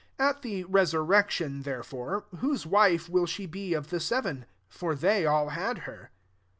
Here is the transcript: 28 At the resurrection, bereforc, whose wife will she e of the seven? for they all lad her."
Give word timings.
28 0.17 0.29
At 0.29 0.41
the 0.41 0.63
resurrection, 0.63 1.61
bereforc, 1.61 2.23
whose 2.39 2.65
wife 2.65 3.07
will 3.07 3.27
she 3.27 3.47
e 3.55 3.73
of 3.75 3.91
the 3.91 3.99
seven? 3.99 4.47
for 4.67 4.95
they 4.95 5.27
all 5.27 5.45
lad 5.45 5.77
her." 5.85 6.09